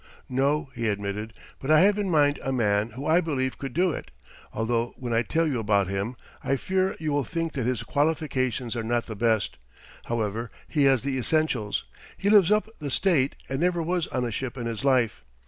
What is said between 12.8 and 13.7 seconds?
state, and